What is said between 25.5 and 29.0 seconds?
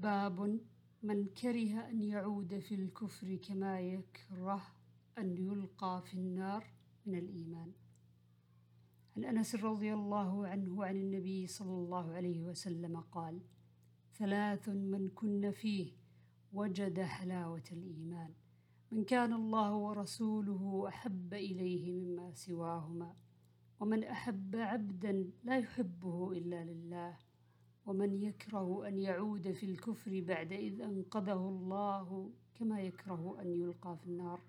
يحبه إلا لله. ومن يكره أن